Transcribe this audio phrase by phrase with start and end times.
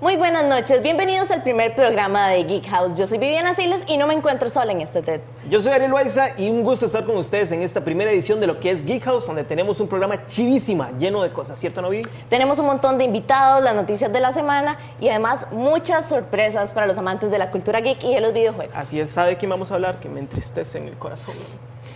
[0.00, 2.96] Muy buenas noches, bienvenidos al primer programa de Geek House.
[2.96, 5.20] Yo soy Viviana Siles y no me encuentro sola en este TED.
[5.50, 8.46] Yo soy Ariel Loaiza y un gusto estar con ustedes en esta primera edición de
[8.46, 12.02] lo que es Geek House, donde tenemos un programa chivísima, lleno de cosas, ¿cierto, Novi?
[12.30, 16.86] Tenemos un montón de invitados, las noticias de la semana y además muchas sorpresas para
[16.86, 18.76] los amantes de la cultura geek y de los videojuegos.
[18.76, 19.98] Así es, ¿sabe quién vamos a hablar?
[19.98, 21.34] Que me entristece en el corazón.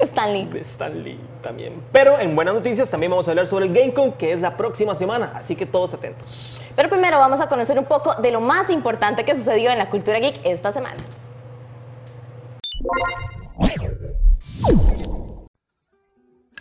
[0.00, 0.46] Stanley.
[0.46, 1.82] De Stanley también.
[1.92, 4.94] Pero en buenas noticias también vamos a hablar sobre el GameCon, que es la próxima
[4.94, 6.60] semana, así que todos atentos.
[6.74, 9.90] Pero primero vamos a conocer un poco de lo más importante que sucedió en la
[9.90, 10.96] cultura geek esta semana.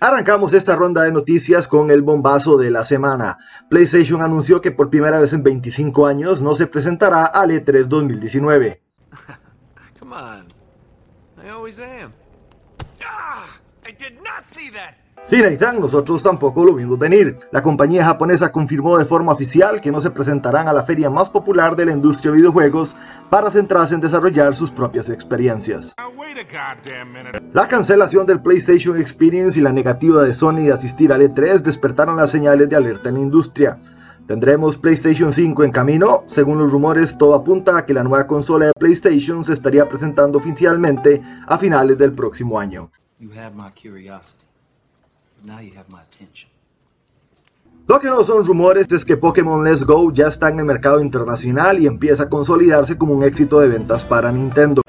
[0.03, 3.37] Arrancamos esta ronda de noticias con el bombazo de la semana.
[3.69, 8.81] PlayStation anunció que por primera vez en 25 años no se presentará al E3 2019.
[9.99, 10.47] Come on.
[11.43, 12.20] I always am.
[15.23, 17.37] Sí, Nathan, nosotros tampoco lo vimos venir.
[17.51, 21.29] La compañía japonesa confirmó de forma oficial que no se presentarán a la feria más
[21.29, 22.95] popular de la industria de videojuegos
[23.29, 25.93] para centrarse en desarrollar sus propias experiencias.
[27.53, 32.17] La cancelación del PlayStation Experience y la negativa de Sony de asistir al E3 despertaron
[32.17, 33.77] las señales de alerta en la industria.
[34.27, 36.23] ¿Tendremos PlayStation 5 en camino?
[36.27, 40.39] Según los rumores, todo apunta a que la nueva consola de PlayStation se estaría presentando
[40.39, 42.89] oficialmente a finales del próximo año.
[43.21, 44.47] You had my curiosity,
[45.35, 46.49] but now you have my attention.
[47.87, 50.99] Lo que no son rumores es que Pokémon Let's Go ya está en el mercado
[50.99, 54.81] internacional y empieza a consolidarse como un éxito de ventas para Nintendo.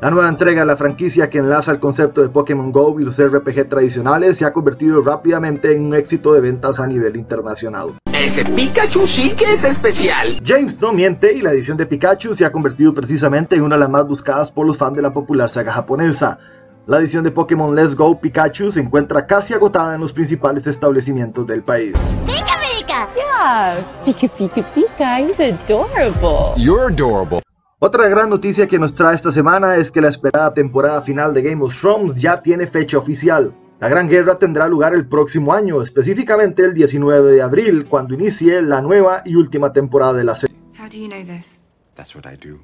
[0.00, 3.22] La nueva entrega de la franquicia que enlaza el concepto de Pokémon Go y los
[3.24, 7.96] RPG tradicionales se ha convertido rápidamente en un éxito de ventas a nivel internacional.
[8.12, 10.40] Ese Pikachu sí que es especial.
[10.44, 13.80] James no miente y la edición de Pikachu se ha convertido precisamente en una de
[13.80, 16.40] las más buscadas por los fans de la popular saga japonesa.
[16.88, 21.46] La edición de Pokémon Let's Go Pikachu se encuentra casi agotada en los principales establecimientos
[21.46, 21.92] del país.
[22.24, 23.08] Pika Pika.
[23.14, 26.54] Yeah, Pika Pika Pika, he's adorable.
[26.56, 27.42] You're adorable.
[27.78, 31.42] Otra gran noticia que nos trae esta semana es que la esperada temporada final de
[31.42, 33.52] Game of Thrones ya tiene fecha oficial.
[33.80, 38.62] La gran guerra tendrá lugar el próximo año, específicamente el 19 de abril, cuando inicie
[38.62, 40.56] la nueva y última temporada de la serie.
[40.80, 41.60] How do you know this?
[41.96, 42.60] That's what I do.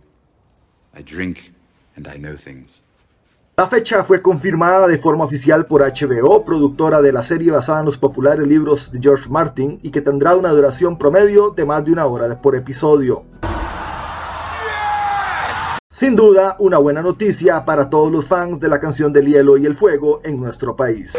[0.96, 1.52] I drink
[1.94, 2.82] and I know things.
[3.56, 7.84] La fecha fue confirmada de forma oficial por HBO, productora de la serie basada en
[7.84, 11.92] los populares libros de George Martin y que tendrá una duración promedio de más de
[11.92, 13.22] una hora por episodio.
[15.88, 19.66] Sin duda, una buena noticia para todos los fans de la canción del hielo y
[19.66, 21.16] el fuego en nuestro país.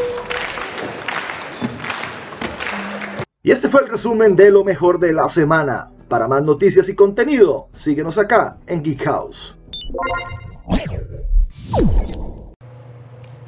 [3.43, 5.89] Y este fue el resumen de lo mejor de la semana.
[6.09, 9.55] Para más noticias y contenido, síguenos acá en Geek House.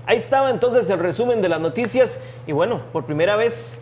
[0.05, 3.75] Ahí estaba entonces el resumen de las noticias y bueno, por primera vez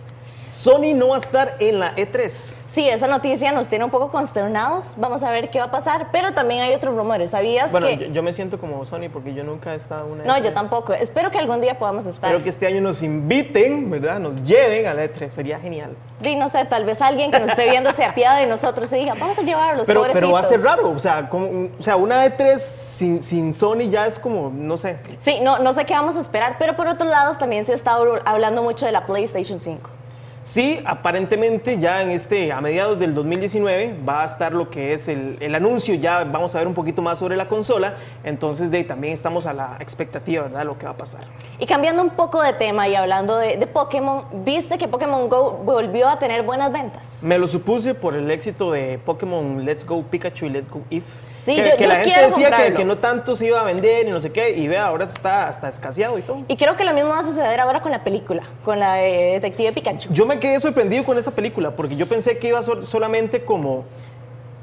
[0.55, 2.29] Sony no va a estar en la E E3.
[2.65, 4.93] Sí, esa noticia nos tiene un poco consternados.
[4.97, 7.31] Vamos a ver qué va a pasar, pero también hay otros rumores.
[7.31, 7.97] ¿Sabías Bueno, que.?
[7.97, 10.43] yo, yo me siento como Sony porque yo nunca he estado en una No, E3.
[10.43, 10.93] yo tampoco.
[10.93, 12.29] Espero que algún día podamos estar.
[12.29, 14.19] Espero que este año nos inviten, ¿verdad?
[14.19, 15.95] Nos lleven a la E3, sería genial.
[16.23, 18.95] Sí, no sé, tal vez alguien que nos esté viendo se apiade de nosotros y
[18.95, 20.29] diga, vamos a llevarlos, Pero, pobrecitos.
[20.31, 23.89] pero va a ser raro, o sea, como- o sea una E3 sin, sin Sony
[23.91, 24.97] ya es como, no sé.
[25.17, 28.15] Sí, no, no sé qué vamos a esperar, pero por otro lado también se estado
[28.25, 29.89] hablando mucho de la PlayStation 5.
[30.45, 35.07] Sí, aparentemente ya en este, a mediados del 2019 va a estar lo que es
[35.07, 38.77] el, el anuncio, ya vamos a ver un poquito más sobre la consola, entonces de,
[38.77, 40.59] ahí también estamos a la expectativa, ¿verdad?
[40.59, 41.23] De lo que va a pasar.
[41.57, 45.53] Y cambiando un poco de tema y hablando de, de Pokémon, ¿viste que Pokémon Go
[45.65, 47.23] volvió a tener buenas ventas?
[47.23, 51.05] Me lo supuse por el éxito de Pokémon Let's Go Pikachu y Let's Go If.
[51.45, 54.07] Sí, que, yo- que yo la gente decía que, no tanto se iba a vender
[54.07, 56.39] y no sé qué, y vea, ahora está hasta escaseado y todo.
[56.47, 59.33] Y creo que lo mismo va a suceder ahora con la película, con la de
[59.39, 60.09] Detective Pikachu.
[60.11, 63.85] Yo me quedé sorprendido con esa película porque yo pensé que iba sol- solamente como,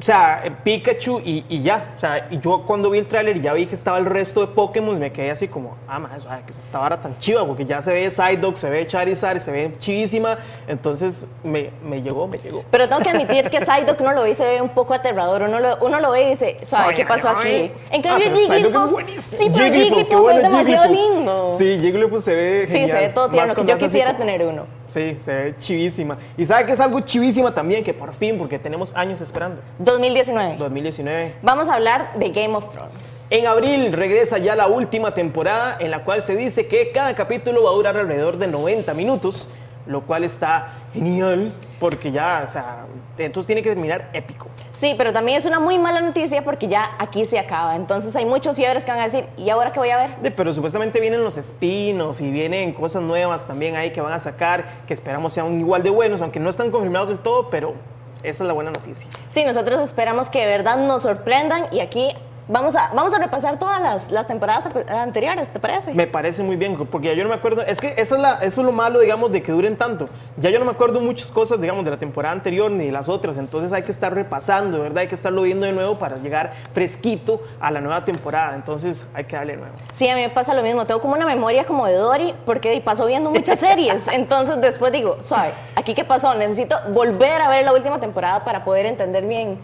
[0.03, 1.95] o sea, eh, Pikachu y, y ya.
[1.97, 4.41] O sea, y yo cuando vi el tráiler y ya vi que estaba el resto
[4.41, 7.81] de Pokémon, me quedé así como, ah, ay, que esta vara tan chiva porque ya
[7.81, 10.39] se ve Psyduck, se ve Charizard, se ve chivísima.
[10.67, 12.65] Entonces me, me llegó, me llegó.
[12.73, 15.43] Pero tengo que admitir que Psyduck uno lo ve y se ve un poco aterrador.
[15.43, 17.71] Uno lo, uno lo ve y dice, ¿sabe qué pasó aquí?
[17.93, 21.15] En cambio, Ah, Psyduck es Jigglypuff, sí, pero Jigglypuff, Jigglypuff es demasiado Jigglypuff.
[21.17, 21.49] lindo.
[21.57, 22.91] Sí, Jigglypuff se ve Sí, genial.
[22.91, 24.82] se ve todo Más tierno, yo quisiera como- tener uno.
[24.93, 26.19] Sí, se ve chivísima.
[26.37, 29.63] Y sabe que es algo chivísima también, que por fin, porque tenemos años esperando.
[29.79, 30.59] 2019.
[30.59, 31.37] 2019.
[31.41, 33.29] Vamos a hablar de Game of Thrones.
[33.31, 37.63] En abril regresa ya la última temporada en la cual se dice que cada capítulo
[37.63, 39.49] va a durar alrededor de 90 minutos,
[39.87, 42.85] lo cual está genial porque ya, o sea,
[43.19, 44.47] entonces tiene que terminar épico.
[44.73, 47.77] Sí, pero también es una muy mala noticia porque ya aquí se acaba.
[47.77, 50.17] Entonces hay muchos fiebres que van a decir, ¿y ahora qué voy a ver?
[50.19, 54.19] De- pero supuestamente vienen los spin-off y vienen cosas nuevas también ahí que van a
[54.19, 57.75] sacar, que esperamos sean igual de buenos, aunque no están confirmados del todo, pero
[58.23, 59.11] Esa es la buena noticia.
[59.27, 62.13] Sí, nosotros esperamos que de verdad nos sorprendan y aquí
[62.53, 65.95] vamos a, vamos a repasar todas las, las temporadas anteriores, ¿te parece?
[65.95, 68.35] Me parece muy bien, porque ya yo no me acuerdo, es que esa es la,
[68.35, 70.09] eso es lo malo, digamos, de que duren tanto.
[70.37, 73.09] Ya yo no me acuerdo muchas cosas, digamos, de la temporada anterior ni de las
[73.09, 74.99] otras, entonces hay que estar repasando, ¿verdad?
[74.99, 79.25] Hay que estarlo viendo de nuevo para llegar fresquito a la nueva temporada, entonces hay
[79.25, 79.75] que darle de nuevo.
[79.93, 82.81] Sí, a mí me pasa lo mismo, tengo como una memoria como de Dory, porque
[82.85, 86.35] paso viendo muchas series, entonces después digo, suave, ¿aquí qué pasó?
[86.35, 89.59] Necesito volver a ver la última temporada para poder entender bien.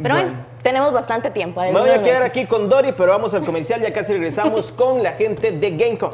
[0.00, 0.44] Pero bueno, Bueno.
[0.62, 1.60] tenemos bastante tiempo.
[1.60, 2.30] hay Me voy a quedar meses.
[2.30, 6.12] aquí con Dory, pero vamos al comercial, ya casi regresamos con la gente de Gamecom.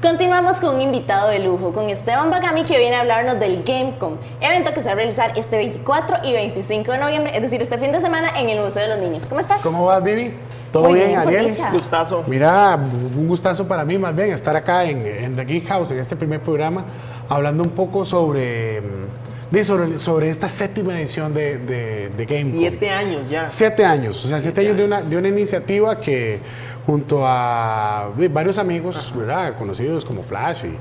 [0.00, 4.16] Continuamos con un invitado de lujo, con Esteban Bagami, que viene a hablarnos del Gamecom,
[4.40, 7.78] evento que se va a realizar este 24 y 25 de noviembre, es decir, este
[7.78, 9.28] fin de semana en el Museo de los Niños.
[9.28, 9.60] ¿Cómo estás?
[9.62, 10.34] ¿Cómo vas, Vivi?
[10.72, 11.52] ¿Todo Muy bien, bien, Ariel?
[11.72, 12.24] Gustazo.
[12.26, 15.98] Mira, un gustazo para mí más bien estar acá en, en The Geek House, en
[16.00, 16.84] este primer programa,
[17.34, 22.44] hablando un poco sobre, mm, sobre, sobre esta séptima edición de, de, de.
[22.50, 23.48] Siete años ya.
[23.48, 26.40] Siete años, o sea, siete, Siete años, de una, de una iniciativa que
[26.86, 29.56] junto a varios amigos, ¿verdad?
[29.56, 30.76] Conocidos como Flash y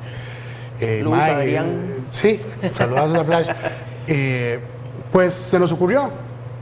[0.84, 1.66] eh, Mike, Adrián.
[1.68, 3.50] eh, sí, saludos a Flash.
[4.08, 4.60] eh,
[5.12, 6.10] pues se nos ocurrió,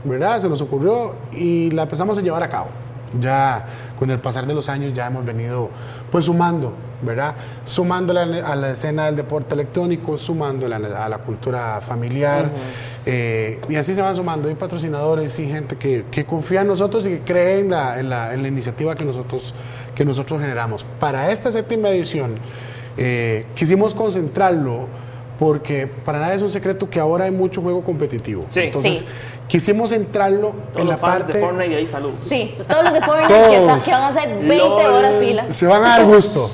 [0.04, 0.40] ¿verdad?
[0.40, 2.68] Se nos ocurrió y la empezamos a llevar a cabo.
[3.18, 3.66] Ya
[3.98, 5.70] con el pasar de los años ya hemos venido
[6.10, 6.72] pues sumando,
[7.02, 7.34] ¿verdad?
[7.64, 11.80] Sumando a la, a la escena del deporte electrónico, sumando a la, a la cultura
[11.80, 12.50] familiar.
[13.06, 14.48] eh, y así se van sumando.
[14.48, 18.08] Hay patrocinadores y gente que, que confía en nosotros y que cree en la, en
[18.10, 19.54] la- en la iniciativa que nosotros,
[19.94, 20.84] que nosotros generamos.
[20.98, 22.34] Para esta séptima edición
[22.96, 24.86] eh, quisimos concentrarlo
[25.38, 28.44] porque para nada es un secreto que ahora hay mucho juego competitivo.
[28.50, 28.60] Sí.
[28.60, 29.04] Entonces, Sí.
[29.50, 31.32] Quisimos centrarlo Todos en la los fans parte...
[31.38, 32.12] de Fortnite y ahí salud.
[32.22, 33.54] Sí, todos los de Fortnite que, Todos.
[33.60, 34.92] están- que van a hacer 20 LOL.
[34.94, 35.44] horas fila.
[35.50, 36.46] Se van a dar gusto.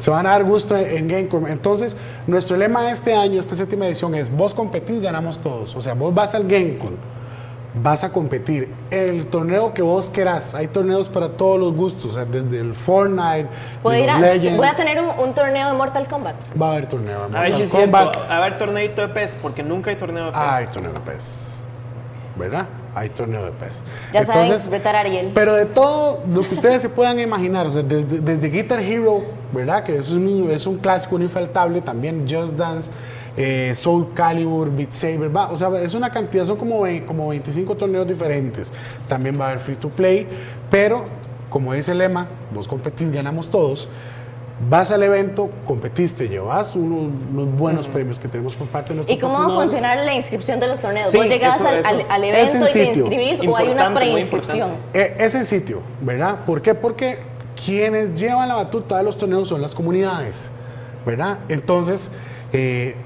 [0.00, 1.46] Se van a dar gusto en, Gamecom.
[1.46, 5.76] Entonces, nuestro lema este año, esta séptima edición, es vos competís, ganamos todos.
[5.76, 6.92] O sea, vos vas al Gamecom,
[7.74, 8.72] vas a competir.
[8.90, 10.54] El torneo que vos querás.
[10.54, 12.06] Hay torneos para todos los gustos.
[12.06, 13.46] O sea, desde el Fortnite,
[13.82, 14.56] Puedo de ir los a- Legends.
[14.56, 16.36] voy a tener un, un torneo de Mortal Kombat.
[16.60, 17.28] Va a haber torneo.
[17.28, 17.90] de A ver si Mortal es cierto.
[18.12, 18.30] Kombat.
[18.30, 20.40] A ver, torneito de PES, porque nunca hay torneo de PES.
[20.42, 21.49] Hay torneo de PES.
[22.36, 22.66] ¿Verdad?
[22.94, 23.82] Hay torneo de PES.
[24.12, 25.32] Ya saben respetar a Ariel.
[25.34, 29.22] Pero de todo lo que ustedes se puedan imaginar, o sea, desde, desde Guitar Hero,
[29.52, 29.84] ¿verdad?
[29.84, 32.90] Que es un, es un clásico no infaltable, también Just Dance,
[33.36, 37.76] eh, Soul Calibur, Beat Saber, va, o sea, es una cantidad, son como, como 25
[37.76, 38.72] torneos diferentes.
[39.08, 40.26] También va a haber free to play,
[40.70, 41.04] pero
[41.50, 43.88] como dice el lema, vos competís, ganamos todos.
[44.68, 49.16] Vas al evento, competiste, llevas unos, unos buenos premios que tenemos por parte de nuestros
[49.16, 51.10] ¿Y cómo va a funcionar la inscripción de los torneos?
[51.10, 51.88] Sí, ¿Vos llegás eso- al, eso.
[51.88, 54.72] al- al Es evento y te inscribís o hay una preinscripción?
[54.92, 56.40] Eh, es en sitio, ¿verdad?
[56.44, 56.74] ¿Por qué?
[56.74, 57.18] Porque
[57.64, 60.50] quienes llevan la batuta de los torneos son las comunidades,
[61.06, 61.38] ¿verdad?
[61.48, 62.10] Entonces,
[62.52, 62.96] eh,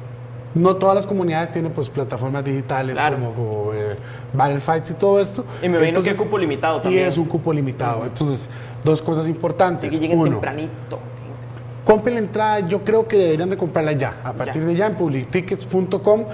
[0.56, 3.16] no todas las comunidades tienen pues plataformas digitales Claro.
[3.16, 3.96] como, como, eh,
[4.32, 5.44] Battle Fights y todo esto.
[5.62, 7.06] Y me imagino que hay cupo limitado Y también.
[7.06, 8.04] es un cupo limitado.
[8.04, 8.48] Entonces,
[8.82, 9.84] dos cosas importantes.
[9.84, 10.98] Así que lleguen Uno, tempranito.
[11.84, 14.94] Compren la entrada, yo creo que deberían de comprarla ya, a partir de ya en
[14.94, 16.24] publictickets.com.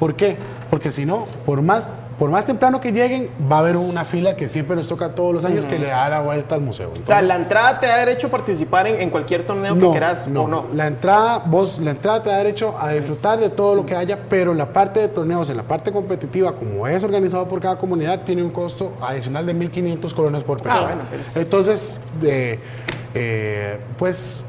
[0.00, 0.36] ¿Por qué?
[0.68, 1.86] Porque si no, por más,
[2.18, 5.32] por más temprano que lleguen, va a haber una fila que siempre nos toca todos
[5.34, 6.90] los años que le da la vuelta al museo.
[7.02, 10.26] O sea, la entrada te da derecho a participar en, en cualquier torneo que quieras
[10.28, 10.66] no, o no.
[10.74, 14.18] La entrada, vos, la entrada te da derecho a disfrutar de todo lo que haya,
[14.28, 18.22] pero la parte de torneos, en la parte competitiva, como es organizado por cada comunidad,
[18.22, 20.86] tiene un costo adicional de 1.500 colones por persona.
[20.88, 22.58] bueno, pues- Entonces, eh,
[23.14, 24.42] eh, pues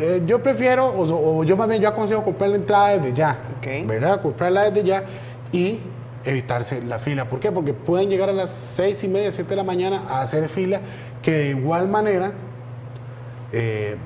[0.00, 3.38] eh, yo prefiero, o, o yo más bien yo aconsejo comprar la entrada desde ya,
[3.58, 3.86] Ok.
[3.86, 4.20] ¿verdad?
[4.20, 5.04] Comprarla desde ya
[5.52, 5.78] y
[6.24, 7.24] evitarse la fila.
[7.26, 7.50] ¿Por qué?
[7.52, 10.80] Porque pueden llegar a las seis y media, siete de la mañana a hacer fila,
[11.22, 12.32] que de igual manera
[13.52, 13.96] eh,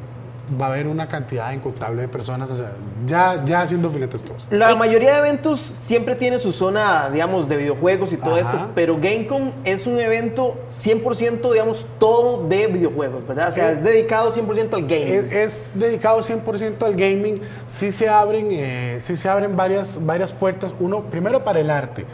[0.61, 2.73] va a haber una cantidad incontable de personas, o sea,
[3.07, 4.47] ya, ya haciendo filetes cosas.
[4.51, 8.41] La mayoría de eventos siempre tiene su zona, digamos, de videojuegos y todo Ajá.
[8.41, 13.49] esto, pero Gamecom es un evento 100%, digamos, todo de videojuegos, ¿verdad?
[13.49, 15.15] O sea, Eh, es dedicado 100% al gaming.
[15.15, 17.41] Es, es dedicado 100% al gaming.
[17.67, 20.75] Sí se abren, eh, sí se abren varias, varias puertas.
[20.79, 22.05] Uno, primero para el arte.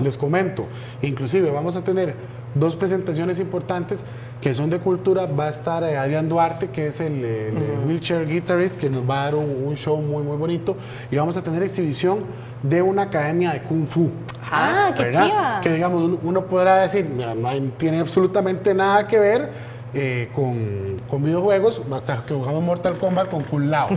[0.00, 0.66] Les comento.
[1.02, 2.14] Inclusive vamos a tener
[2.54, 4.04] dos presentaciones importantes
[4.40, 5.26] que son de cultura.
[5.26, 9.08] Va a estar eh, Adrián Duarte, que es el, el- el wheelchair guitarist, que nos
[9.08, 10.76] va a dar un, un show muy, muy bonito.
[11.10, 12.20] Y vamos a tener exhibición
[12.62, 14.10] de una academia de Kung Fu.
[14.50, 15.24] Ah, qué ¿verdad?
[15.26, 15.60] chiva.
[15.62, 20.28] Que digamos, uno, uno podrá decir, mira, no hay- tiene absolutamente nada que ver eh,
[20.34, 23.88] con, con videojuegos, basta que jugamos Mortal Kombat con Kun Lao.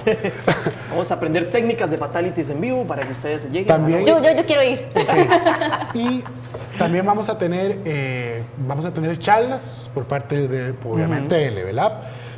[0.90, 3.68] Vamos a aprender técnicas de fatalities en vivo para que ustedes se lleguen.
[3.68, 4.86] También- Yo, yo, yo quiero ir.
[5.94, 6.24] y
[6.78, 11.78] también vamos a tener, eh, vamos a tener charlas por parte de, obviamente, de Level
[11.78, 11.92] Up.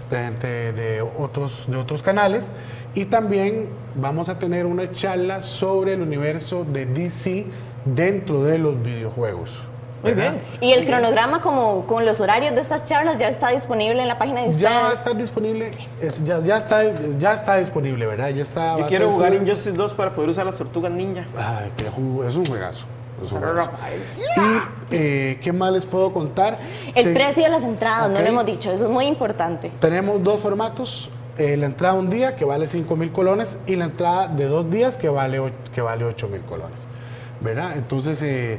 [0.10, 2.52] de gente de otros, de otros canales.
[2.94, 7.46] Y también vamos a tener una charla sobre el universo de DC
[7.86, 9.60] dentro de los videojuegos.
[10.06, 10.38] Muy bien.
[10.62, 14.18] Y el cronograma como con los horarios de estas charlas ya está disponible en la
[14.18, 14.62] página de ustedes.
[14.72, 15.72] Ya va a estar disponible,
[16.02, 16.82] es- ya, ya está,
[17.18, 18.30] ya está disponible, ¿verdad?
[18.30, 18.78] Ya está.
[18.78, 19.34] Yo quiero jugar.
[19.34, 21.26] Injustice 2 para poder usar las tortugas ninja.
[21.38, 22.86] Ay, qué ju- es un juegazo.
[23.24, 23.72] es un juegazo.
[24.92, 26.58] Y eh, qué más les puedo contar.
[26.94, 29.72] El Se- precio de las entradas, no lo hemos dicho, eso es muy importante.
[29.80, 31.10] Tenemos dos formatos.
[31.38, 34.70] eh, la entrada un día que vale 5 mil colones y la entrada de dos
[34.72, 36.88] días que vale, que vale 8 mil colones.
[37.42, 37.76] ¿Verdad?
[37.76, 38.58] Entonces eh,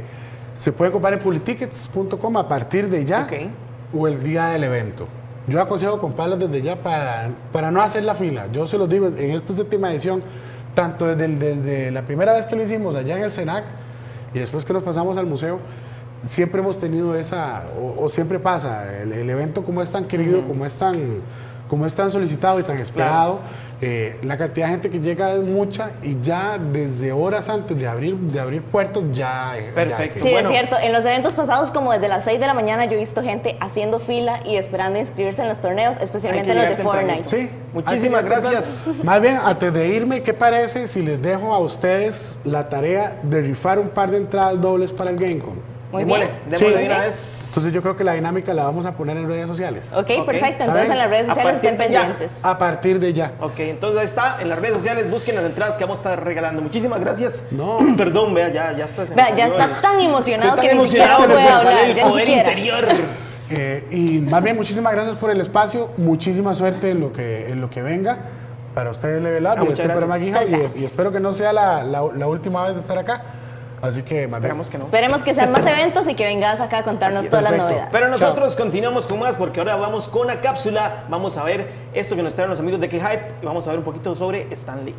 [0.56, 3.32] se puede comprar en publitickets.com a partir de ya Ok.
[3.94, 5.06] o el día del evento.
[5.46, 8.48] Yo aconsejo comprarlos desde ya para, para no hacer la fila.
[8.52, 10.22] Yo se los digo, en esta séptima edición,
[10.74, 13.64] tanto desde, el- desde la primera vez que lo hicimos allá en el CENAC
[14.34, 15.60] y después que nos pasamos al museo,
[16.26, 20.42] siempre hemos tenido esa, o, o siempre pasa, el, el evento como es tan querido,
[20.48, 21.20] como, es tan,
[21.68, 23.38] como es tan solicitado y tan esperado,
[23.80, 27.86] eh, la cantidad de gente que llega es mucha y ya desde horas antes de
[27.86, 29.54] abrir, de abrir puertos ya...
[29.74, 30.20] Perfecto.
[30.20, 30.30] Sí.
[30.30, 30.48] Bueno.
[30.48, 30.76] es cierto.
[30.80, 33.56] En los eventos pasados, como desde las 6 de la mañana, yo he visto gente
[33.60, 37.24] haciendo fila y esperando inscribirse en los torneos, especialmente en los de llegar Fortnite.
[37.24, 37.50] Sí.
[37.74, 38.84] Muchísimas gracias.
[38.84, 39.04] temprano.
[39.04, 43.42] Más bien, antes de irme, ¿qué parece si les dejo a ustedes la tarea de
[43.42, 45.75] rifar un par de entradas dobles para el GameCon?
[45.96, 46.38] Muy démosle, bien.
[46.50, 46.80] démosle Sí.
[46.82, 47.44] de una vez.
[47.48, 49.88] Entonces yo creo que la dinámica la vamos a poner en redes sociales.
[49.92, 50.26] Ok, Ok.
[50.26, 50.46] perfecto.
[50.46, 52.00] ¿Está Entonces en las redes sociales estén de ya.
[52.00, 52.44] pendientes.
[52.44, 53.32] A partir de ya.
[53.40, 56.24] Ok, entonces ahí está, en las redes sociales busquen las entradas que vamos a estar
[56.24, 56.62] regalando.
[56.62, 57.44] Muchísimas gracias.
[57.50, 57.78] No.
[57.96, 59.04] Perdón, vea, ya, ya está.
[59.14, 61.88] Vea, ya está el- tan emocionado que tan ni siquiera puede se sale hablar.
[61.90, 62.84] el poder interior.
[63.48, 65.90] Eh, y más bien, muchísimas gracias por el espacio.
[65.98, 68.18] Muchísima suerte en lo que, en lo que venga.
[68.74, 70.34] Para ustedes, Level Up Ah, y muchas este programa gracias.
[70.34, 70.80] Geekhouse, Muchas y- gracias.
[70.80, 73.22] Y, espero que no sea la, la- la última vez de estar acá.
[73.82, 74.84] Así que, Esperamos que no.
[74.84, 77.88] Esperemos que sean más eventos y que vengas acá a contarnos todas las novedades.
[77.92, 81.04] Pero nosotros continuamos con más porque ahora vamos con la cápsula.
[81.08, 83.78] Vamos a ver esto que nos traen los amigos de K-Hype y vamos a ver
[83.78, 84.94] un poquito sobre Stanley.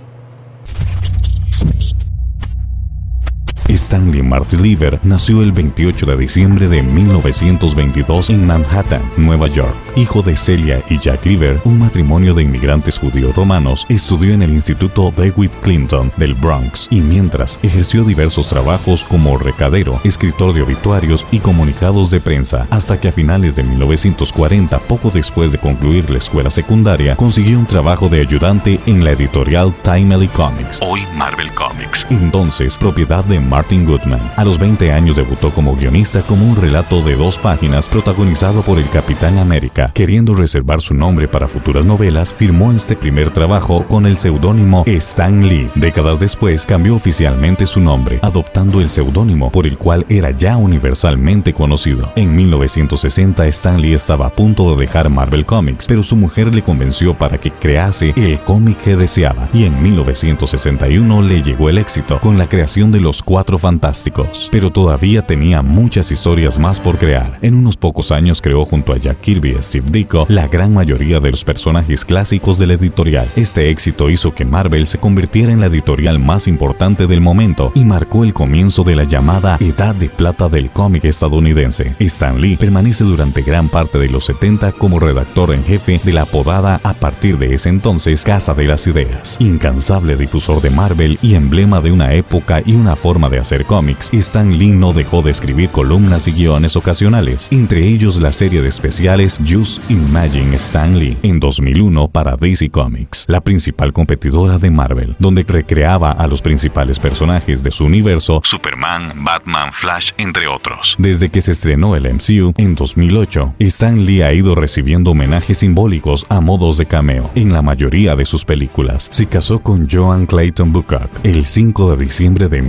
[3.78, 9.76] Stanley Marty Lever nació el 28 de diciembre de 1922 en Manhattan, Nueva York.
[9.96, 14.52] Hijo de Celia y Jack Lever, un matrimonio de inmigrantes judíos romanos, estudió en el
[14.52, 21.26] Instituto DeWitt Clinton del Bronx y mientras ejerció diversos trabajos como recadero, escritor de obituarios
[21.32, 26.18] y comunicados de prensa, hasta que a finales de 1940, poco después de concluir la
[26.18, 32.08] escuela secundaria, consiguió un trabajo de ayudante en la editorial Timely Comics, hoy Marvel Comics,
[32.10, 34.22] entonces propiedad de Martin Goodman.
[34.38, 38.78] A los 20 años debutó como guionista como un relato de dos páginas protagonizado por
[38.80, 39.92] el Capitán América.
[39.94, 45.46] Queriendo reservar su nombre para futuras novelas, firmó este primer trabajo con el seudónimo Stan
[45.46, 45.70] Lee.
[45.76, 51.52] Décadas después cambió oficialmente su nombre, adoptando el seudónimo por el cual era ya universalmente
[51.52, 52.10] conocido.
[52.16, 56.62] En 1960 Stan Lee estaba a punto de dejar Marvel Comics, pero su mujer le
[56.62, 62.22] convenció para que crease el cómic que deseaba y en 1961 le llegó el éxito
[62.22, 64.50] con la creación de los Cuatro Fantásticos.
[64.52, 67.38] Pero todavía tenía muchas historias más por crear.
[67.42, 71.20] En unos pocos años creó junto a Jack Kirby y Steve Ditko la gran mayoría
[71.20, 73.28] de los personajes clásicos de la editorial.
[73.36, 77.84] Este éxito hizo que Marvel se convirtiera en la editorial más importante del momento y
[77.84, 81.96] marcó el comienzo de la llamada Edad de Plata del cómic estadounidense.
[82.00, 86.24] Stan Lee permanece durante gran parte de los 70 como redactor en jefe de la
[86.24, 89.38] apodada a partir de ese entonces Casa de las Ideas.
[89.40, 94.14] Incansable difusor de Marvel y emblema de una época y una forma de hacer cómics,
[94.14, 98.68] Stan Lee no dejó de escribir columnas y guiones ocasionales, entre ellos la serie de
[98.68, 105.16] especiales Just Imagine Stan Lee en 2001 para DC Comics, la principal competidora de Marvel,
[105.18, 110.98] donde recreaba a los principales personajes de su universo, Superman, Batman, Flash, entre otros.
[110.98, 116.26] Desde que se estrenó el MCU en 2008, Stan Lee ha ido recibiendo homenajes simbólicos
[116.28, 119.08] a modos de cameo en la mayoría de sus películas.
[119.10, 122.62] Se casó con Joan Clayton Bucock el 5 de diciembre de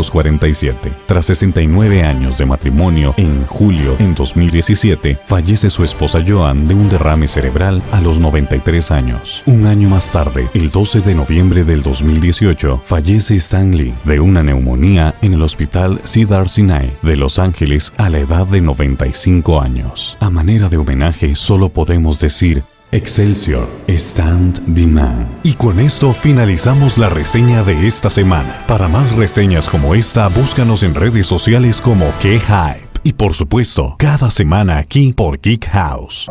[0.00, 0.92] 1947.
[1.06, 6.88] Tras 69 años de matrimonio, en julio en 2017, fallece su esposa Joan de un
[6.88, 9.42] derrame cerebral a los 93 años.
[9.46, 14.42] Un año más tarde, el 12 de noviembre del 2018, fallece Stan Lee de una
[14.42, 20.16] neumonía en el hospital Cedar Sinai de Los Ángeles a la edad de 95 años.
[20.20, 25.28] A manera de homenaje, solo podemos decir Excelsior, Stand the Man.
[25.44, 28.64] Y con esto finalizamos la reseña de esta semana.
[28.66, 32.88] Para más reseñas como esta, búscanos en redes sociales como K-Hype.
[33.04, 36.28] Y por supuesto, cada semana aquí por Geek House.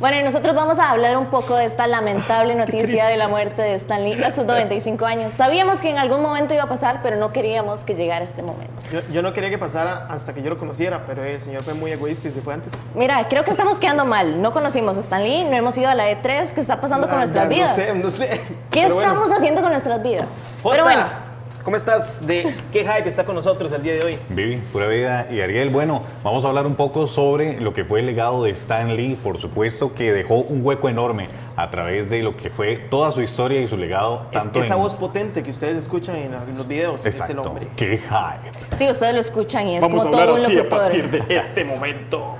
[0.00, 3.60] Bueno, y nosotros vamos a hablar un poco de esta lamentable noticia de la muerte
[3.60, 5.34] de Stan Lee a sus 95 años.
[5.34, 8.72] Sabíamos que en algún momento iba a pasar, pero no queríamos que llegara este momento.
[8.90, 11.74] Yo, yo no quería que pasara hasta que yo lo conociera, pero el señor fue
[11.74, 12.72] muy egoísta y se fue antes.
[12.94, 14.40] Mira, creo que estamos quedando mal.
[14.40, 16.52] No conocimos a Stan Lee, no hemos ido a la E3.
[16.54, 17.76] ¿Qué está pasando con Ah, nuestras vidas?
[17.76, 18.28] No sé, no sé.
[18.70, 19.12] ¿Qué Pero bueno.
[19.12, 20.48] estamos haciendo con nuestras vidas?
[20.62, 21.02] Jota, Pero bueno,
[21.64, 22.26] ¿cómo estás?
[22.26, 24.18] ¿De qué hype está con nosotros el día de hoy?
[24.30, 25.70] Vivi, pura vida y Ariel.
[25.70, 29.18] Bueno, vamos a hablar un poco sobre lo que fue el legado de Stan Lee,
[29.22, 33.20] por supuesto que dejó un hueco enorme a través de lo que fue toda su
[33.22, 34.26] historia y su legado.
[34.32, 34.80] Es esa en...
[34.80, 37.42] voz potente que ustedes escuchan en, los videos, es el Exacto.
[37.50, 37.68] hombre.
[37.76, 38.76] ¡Qué hype!
[38.76, 40.78] sí, ustedes lo escuchan y es Vamos a como hablar todo un así a locutor.
[40.78, 42.36] partir de este momento.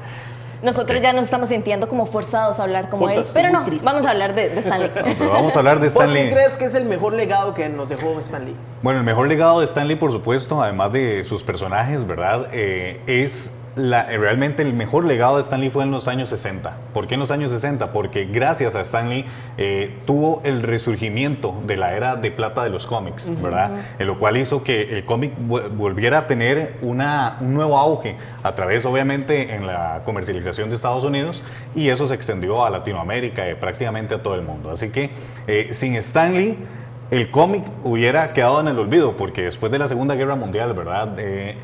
[0.62, 3.22] Nosotros ya nos estamos sintiendo como forzados a hablar como él.
[3.32, 3.84] Pero no, triste.
[3.86, 4.90] vamos a hablar de, de Stan Lee.
[5.18, 6.32] Pero vamos a hablar de ¿Vos Stan quién Lee.
[6.32, 8.54] crees que es el mejor legado que nos dejó Stan Lee?
[8.82, 12.46] Bueno, el mejor legado de Stan Lee, por supuesto, además de sus personajes, ¿verdad?
[12.52, 16.76] Eh, es la- realmente el mejor legado de Stan Lee fue en los años 60.
[16.92, 17.92] ¿Por qué en los años 60?
[17.92, 19.24] Porque gracias a Stan Lee
[19.58, 23.70] eh, tuvo el resurgimiento de la era de plata de los cómics, ¿verdad?
[23.98, 28.52] En lo cual hizo que el cómic volviera a tener una, un nuevo auge a
[28.54, 33.54] través, obviamente, en la comercialización de Estados Unidos y eso se extendió a Latinoamérica y
[33.54, 34.70] prácticamente a todo el mundo.
[34.72, 35.10] Así que
[35.46, 36.58] eh, sin Stan Lee,
[37.10, 41.14] el cómic hubiera quedado en el olvido, porque después de la Segunda Guerra Mundial, ¿verdad?
[41.18, 41.56] Eh,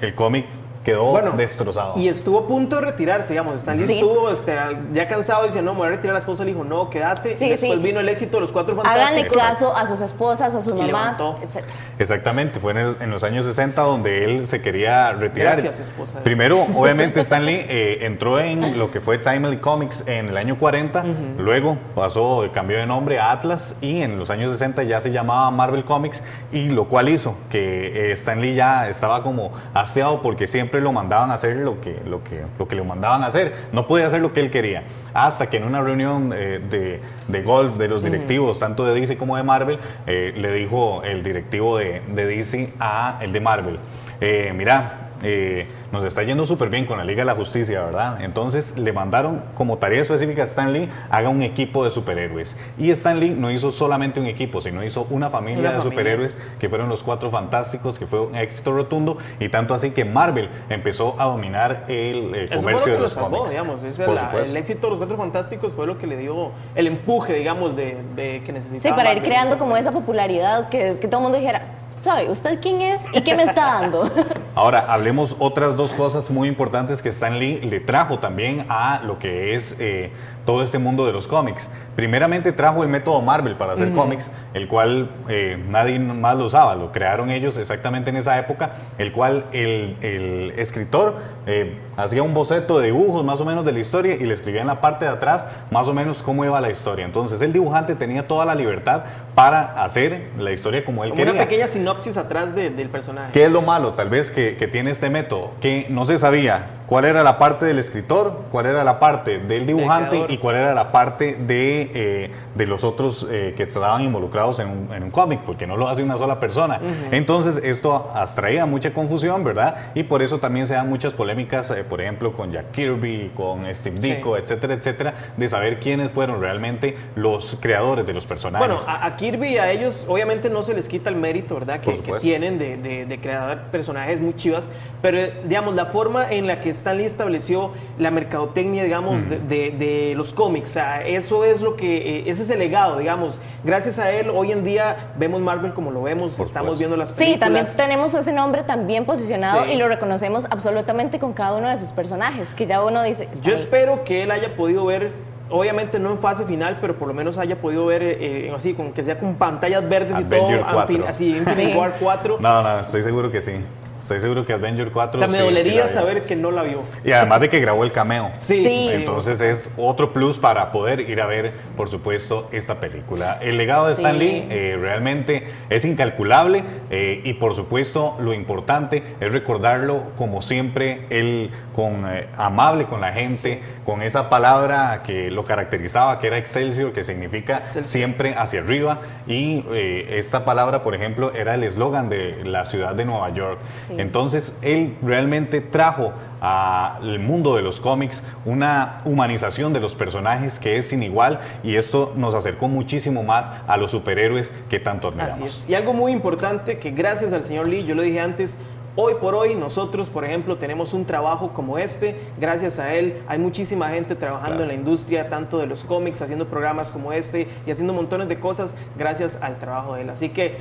[0.00, 0.46] el cómic
[0.84, 1.94] quedó destrozado.
[1.98, 3.54] Y estuvo a punto de retirarse, digamos.
[3.56, 3.94] Stan Lee Sí.
[3.94, 4.56] estuvo este,
[4.92, 6.14] ya cansado y dice, no, me voy a retirar.
[6.14, 7.34] La esposa le dijo, no, quédate.
[7.34, 7.78] Sí, y después sí.
[7.82, 9.36] vino el éxito de los cuatro Háganle fantásticos.
[9.38, 11.64] caso a sus esposas, a sus Y mamás, etc.
[11.98, 15.52] Exactamente, fue en, el- en los años 60 donde él se quería retirar.
[15.54, 16.20] Gracias, esposa.
[16.22, 21.04] Primero, obviamente, Stanley eh, entró en lo que fue Timely Comics en el año 40,
[21.38, 25.50] luego pasó, cambió de nombre a Atlas y en los años 60 ya se llamaba
[25.50, 26.22] Marvel Comics
[26.52, 30.92] y lo cual hizo que eh, Stan Lee ya estaba como hastiado porque siempre lo
[30.92, 34.06] mandaban a hacer lo que, lo que, lo que le mandaban a hacer, no podía
[34.06, 34.84] hacer lo que él quería,
[35.14, 39.16] hasta que en una reunión eh, de, de golf de los directivos, tanto de DC
[39.16, 43.78] como de Marvel, eh, le dijo el directivo de, de DC a el de Marvel,
[44.20, 48.22] eh, mira, eh, nos está yendo súper bien con la Liga de la Justicia, ¿verdad?
[48.22, 52.56] Entonces le mandaron como tarea específica a Stan Lee, haga un equipo de superhéroes.
[52.78, 55.90] Y Stan Lee no hizo solamente un equipo, sino hizo una familia Una de familia.
[55.90, 60.04] superhéroes que fueron los Cuatro Fantásticos, que fue un éxito rotundo, y tanto así que
[60.04, 63.46] Marvel empezó a dominar el, eh, Eso fue lo comercio que de lo los salvó,
[63.48, 63.82] digamos.
[63.98, 67.74] La- el éxito de los Cuatro Fantásticos fue lo que le dio el empuje, digamos,
[67.76, 68.82] de, de que necesitaba.
[68.82, 71.62] Sí, para ir Marvel creando como esa popularidad que, que todo el mundo dijera,
[72.02, 74.04] ¿sabe usted quién es y qué me está dando?
[74.54, 79.18] Ahora, hablemos otras dos cosas muy importantes que Stan Lee le trajo también a lo
[79.18, 80.10] que es eh,
[80.50, 81.70] todo este mundo de los cómics.
[81.94, 86.74] Primeramente trajo el método Marvel para hacer cómics, el cual eh, nadie más lo usaba,
[86.74, 92.34] lo crearon ellos exactamente en esa época, el cual el, el escritor eh, hacía un
[92.34, 95.04] boceto de dibujos más o menos de la historia y le escribía en la parte
[95.04, 97.04] de atrás más o menos cómo iba la historia.
[97.04, 99.04] Entonces el dibujante tenía toda la libertad
[99.36, 101.32] para hacer la historia como él Como quería.
[101.32, 103.30] una pequeña sinopsis atrás de- del personaje.
[103.32, 105.52] ¿Qué es lo malo tal vez que, que tiene este método?
[105.60, 109.64] Que no se sabía cuál era la parte del escritor, cuál era la parte del
[109.64, 114.58] dibujante y cuál era la parte de, eh, de los otros eh, que estaban involucrados
[114.58, 116.80] en un, en un cómic, porque no lo hace una sola persona.
[117.12, 119.92] Entonces esto abstraía mucha confusión, ¿verdad?
[119.94, 123.72] Y por eso también se dan muchas polémicas, eh, por ejemplo, con Jack Kirby, con
[123.72, 124.08] Steve Sí.
[124.14, 128.66] Ditko, etcétera, etcétera, de saber quiénes fueron realmente los creadores de los personajes.
[128.66, 131.78] Bueno, a, a Kirby y a ellos obviamente no se les quita el mérito, ¿verdad?
[131.78, 134.68] Que, que tienen de, de- de crear personajes muy chivas,
[135.00, 139.38] pero eh, digamos, la forma en la que Stan Lee estableció la mercadotecnia, digamos, de,
[139.38, 142.98] de- de los cómics, o sea, eso es lo que, eh, ese es el legado,
[142.98, 143.40] digamos.
[143.64, 147.10] Gracias a él, hoy en día vemos Marvel como lo vemos, Por estamos viendo las
[147.10, 147.76] Sí, también películas.
[147.76, 149.72] tenemos ese nombre tan bien posicionado Sí.
[149.72, 153.44] y lo reconocemos absolutamente con cada uno de sus personajes, que ya uno dice, está
[153.44, 153.58] Yo ahí.
[153.60, 155.12] espero que él haya podido ver,
[155.50, 158.94] obviamente no en fase final, pero por lo menos haya podido ver eh, así, como
[158.94, 160.86] que sea con pantallas verdes Avenger y todo, 4.
[160.86, 161.76] fin- así, Infinity Sí.
[161.78, 162.38] War 4.
[162.40, 163.52] no, no, estoy seguro que sí.
[164.00, 165.88] Estoy seguro que Avenger 4 o sea, me sí- sí dolería vio.
[165.92, 166.82] saber que no la vio.
[167.04, 168.30] Y además de que grabó el cameo.
[168.38, 168.88] Sí, Sí.
[168.92, 173.38] Entonces es otro plus para poder ir a ver, por supuesto, esta película.
[173.40, 174.00] El legado de Sí.
[174.02, 180.42] Stan Lee eh, realmente es incalculable eh, y por supuesto lo importante es recordarlo como
[180.42, 186.26] siempre, él con eh, amable con la gente, con esa palabra que lo caracterizaba, que
[186.28, 187.84] era Excelsior, que significa Excelsior.
[187.84, 192.94] siempre hacia arriba y eh, esta palabra, por ejemplo, era el eslogan de la ciudad
[192.94, 193.58] de Nueva York.
[193.90, 194.00] Sí.
[194.00, 200.78] Entonces, él realmente trajo al mundo de los cómics una humanización de los personajes que
[200.78, 205.34] es sin igual y esto nos acercó muchísimo más a los superhéroes que tanto admiramos.
[205.34, 205.68] Así es.
[205.68, 208.56] Y algo muy importante que gracias al señor Lee, yo lo dije antes,
[208.96, 212.20] Hoy por hoy nosotros, por ejemplo, tenemos un trabajo como este.
[212.40, 214.62] Gracias a él hay muchísima gente trabajando Claro.
[214.64, 218.40] en la industria, tanto de los cómics, haciendo programas como este y haciendo montones de
[218.40, 220.10] cosas gracias al trabajo de él.
[220.10, 220.56] Así que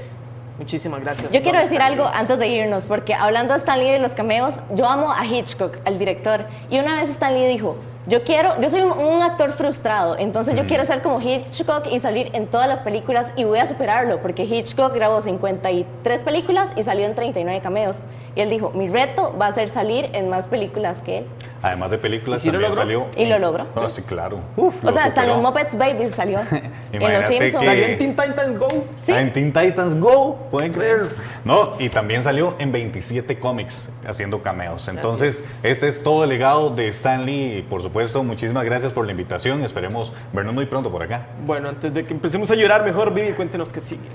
[0.60, 1.32] muchísimas gracias.
[1.32, 2.00] Yo quiero decir Stanley.
[2.00, 5.12] algo antes de irnos, porque hablando de Stan Lee y de los cameos, yo amo
[5.12, 6.45] a Hitchcock, al director.
[6.69, 10.55] Y una vez Stan Lee dijo, yo quiero, yo soy un, un actor frustrado, entonces
[10.55, 14.19] yo quiero ser como Hitchcock y salir en todas las películas y voy a superarlo,
[14.21, 18.05] porque Hitchcock grabó 53 películas y salió en 39 cameos.
[18.35, 21.25] Y él dijo, mi reto va a ser salir en más películas que él.
[21.62, 22.81] Además de películas, ¿Y si lo también logró?
[23.12, 23.25] salió.
[23.25, 23.65] Y lo logró.
[23.75, 24.39] Ah, sí, claro.
[24.55, 25.51] o Lo sea, hasta en los superó.
[25.51, 26.39] Muppets Babies salió.
[26.51, 27.59] en los Imagínate Simpsons.
[27.59, 28.67] que- Salió en Teen Titans Go.
[28.95, 29.12] Sí.
[29.13, 31.09] Ah, En Teen Titans Go, pueden creer.
[31.43, 34.88] No, y también salió en 27 cómics haciendo cameos.
[34.88, 37.57] Entonces, este es todo el legado de Stan Lee.
[37.57, 37.88] Y por supuesto,
[38.23, 39.63] muchísimas gracias por la invitación.
[39.63, 41.28] Esperemos vernos muy pronto por acá.
[41.45, 44.08] Bueno, antes de que empecemos a llorar, mejor Vivi, cuéntenos qué sigue.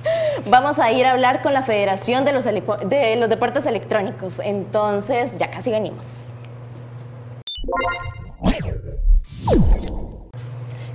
[0.46, 4.40] Vamos a ir a hablar con la Federación de los, de los Deportes Electrónicos.
[4.40, 6.34] Entonces, ya casi venimos.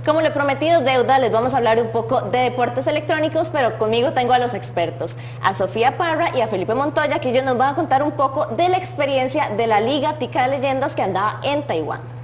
[0.04, 4.12] Como le prometido deuda, les vamos a hablar un poco de deportes electrónicos, pero conmigo
[4.12, 7.72] tengo a los expertos, a Sofía Parra y a Felipe Montoya, que ellos nos van
[7.72, 11.40] a contar un poco de la experiencia de la Liga Tica de Leyendas que andaba
[11.44, 12.19] en Taiwán.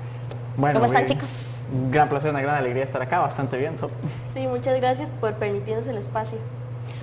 [0.57, 1.19] Bueno, ¿Cómo están, bien.
[1.19, 1.47] chicos?
[1.73, 3.77] Un gran placer, una gran alegría estar acá, bastante bien.
[3.79, 3.91] Sof.
[4.33, 6.39] Sí, muchas gracias por permitirnos el espacio.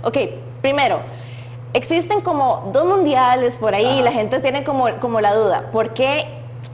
[0.04, 0.18] Ok,
[0.62, 1.00] primero,
[1.74, 5.70] existen como dos mundiales por ahí y la gente tiene como, como la duda.
[5.72, 6.33] ¿Por qué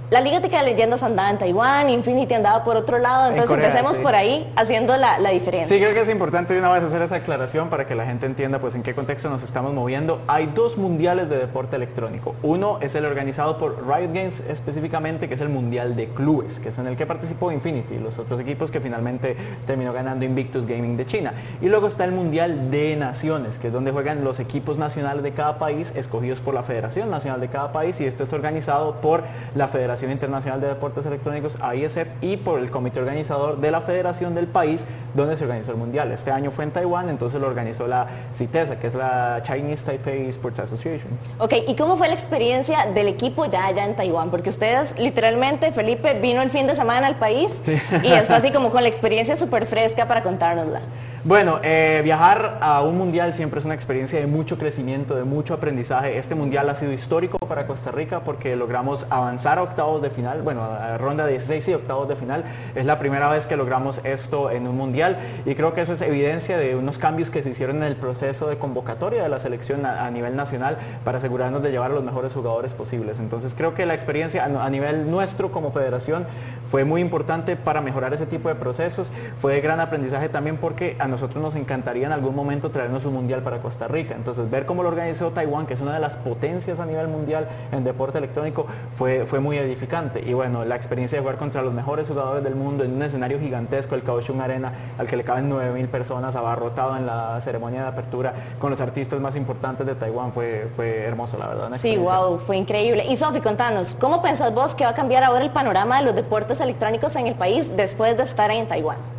[0.09, 3.27] la Liga de Leyendas andaba en Taiwán, Infinity andaba por otro lado?
[3.27, 4.01] En Entonces Corea, empecemos sí.
[4.01, 5.75] por ahí haciendo la, la diferencia.
[5.75, 8.25] Sí, creo que es importante de una vez hacer esa aclaración para que la gente
[8.25, 10.21] entienda pues en qué contexto nos estamos moviendo.
[10.27, 12.35] Hay dos mundiales de deporte electrónico.
[12.41, 16.69] Uno es el organizado por Riot Games específicamente, que es el Mundial de Clubes, que
[16.69, 20.97] es en el que participó Infinity, los otros equipos que finalmente terminó ganando Invictus Gaming
[20.97, 21.33] de China.
[21.61, 25.33] Y luego está el Mundial de Naciones, que es donde juegan los equipos nacionales de
[25.33, 29.23] cada país, escogidos por la Federación Nacional de cada país, y este es organizado por
[29.53, 34.33] la Federación Internacional de Deportes Electrónicos, ISF, y por el comité organizador de la federación
[34.35, 36.11] del país donde se organizó el mundial.
[36.11, 40.27] Este año fue en Taiwán, entonces lo organizó la CITESA, que es la Chinese Taipei
[40.29, 41.07] Sports Association.
[41.39, 44.29] Ok, ¿y cómo fue la experiencia del equipo ya allá en Taiwán?
[44.31, 47.77] Porque ustedes, literalmente, Felipe vino el fin de semana al país Sí.
[48.03, 50.81] y está así como con la experiencia súper fresca para contárnosla.
[51.25, 55.53] Bueno, eh, viajar a un mundial siempre es una experiencia de mucho crecimiento, de mucho
[55.53, 56.17] aprendizaje.
[56.17, 60.43] Este mundial ha sido histórico para Costa Rica porque logramos avanzar a octavos de final,
[60.43, 62.45] bueno, a ronda de 16 y octavos de final.
[62.73, 66.01] Es la primera vez que logramos esto en un mundial y creo que eso es
[66.01, 69.85] evidencia de unos cambios que se hicieron en el proceso de convocatoria de la selección
[69.85, 73.19] a, nivel nacional para asegurarnos de llevar a los mejores jugadores posibles.
[73.19, 76.25] Entonces creo que la experiencia a, nivel nuestro como federación
[76.71, 79.11] fue muy importante para mejorar ese tipo de procesos.
[79.37, 83.41] Fue de gran aprendizaje también porque nosotros nos encantaría en algún momento traernos un mundial
[83.41, 84.15] para Costa Rica.
[84.15, 87.47] Entonces ver cómo lo organizó Taiwán, que es una de las potencias a nivel mundial
[87.71, 90.23] en deporte electrónico, fue, fue muy edificante.
[90.25, 93.39] Y bueno, la experiencia de jugar contra los mejores jugadores del mundo en un escenario
[93.39, 97.87] gigantesco, el Kaohsiung Arena, al que le caben 9.000 personas, abarrotado en la ceremonia de
[97.87, 101.71] apertura con los artistas más importantes de Taiwán, fue, fue hermoso, la verdad.
[101.77, 103.05] Sí, wow, fue increíble.
[103.07, 106.15] Y Sofi, contanos, ¿cómo pensás vos que va a cambiar ahora el panorama de los
[106.15, 109.18] deportes electrónicos en el país después de estar en Taiwán?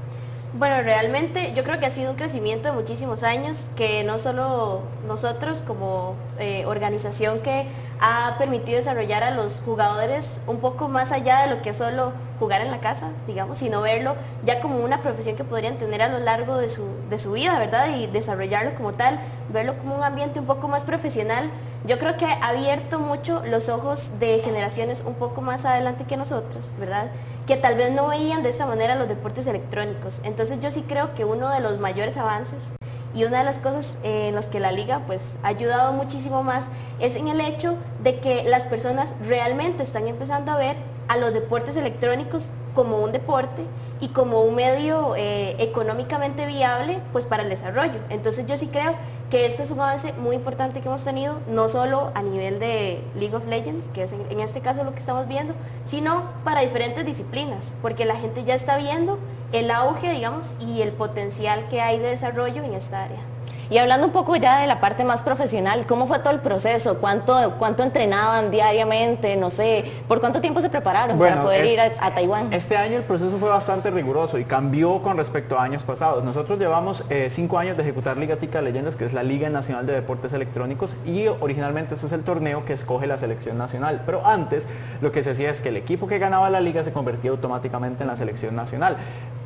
[0.61, 4.83] Bueno, realmente yo creo que ha sido un crecimiento de muchísimos años que no solo
[5.07, 7.65] nosotros como eh, organización que
[7.99, 12.13] ha permitido desarrollar a los jugadores un poco más allá de lo que es solo
[12.39, 16.11] jugar en la casa, digamos, sino verlo ya como una profesión que podrían tener a
[16.11, 17.97] lo largo de su, de su vida, ¿verdad?
[17.97, 19.19] Y desarrollarlo como tal,
[19.49, 21.51] verlo como un ambiente un poco más profesional.
[21.87, 26.19] Yo creo que ha abierto mucho los ojos de generaciones un poco más adelante que
[26.19, 27.11] nosotros, ¿verdad?
[27.47, 30.21] Que tal vez no veían de esta manera los deportes electrónicos.
[30.23, 32.73] Entonces yo sí creo que uno de los mayores avances
[33.15, 36.43] y una de las cosas eh, en las que la liga pues ha ayudado muchísimo
[36.43, 36.69] más
[37.01, 40.77] es en el hecho de que las personas realmente están empezando a ver
[41.09, 43.65] a los deportes electrónicos como un deporte
[44.01, 48.01] y como un medio eh, económicamente viable pues para el desarrollo.
[48.09, 48.95] Entonces yo sí creo
[49.31, 53.03] que esto es un avance muy importante que hemos tenido, no solo a nivel de
[53.15, 56.63] League of Legends, que es en, en este caso lo que estamos viendo, sino para
[56.63, 59.19] diferentes disciplinas, porque la gente ya está viendo
[59.53, 63.21] el auge, digamos, y el potencial que hay de desarrollo en esta área.
[63.71, 66.99] Y hablando un poco ya de la parte más profesional, ¿cómo fue todo el proceso?
[66.99, 69.37] ¿Cuánto, cuánto entrenaban diariamente?
[69.37, 72.53] No sé, ¿por cuánto tiempo se prepararon para poder es- ir a, a Taiwán?
[72.53, 76.25] Este año el proceso fue bastante riguroso y cambió con respecto a años pasados.
[76.25, 79.49] Nosotros llevamos eh, cinco años de ejecutar Liga Tica de Leyendas, que es la Liga
[79.51, 84.03] Nacional de Deportes Electrónicos, y originalmente este es el torneo que escoge la selección nacional.
[84.05, 84.67] Pero antes
[85.01, 88.03] lo que se hacía es que el equipo que ganaba la liga se convertía automáticamente
[88.03, 88.97] en la selección nacional.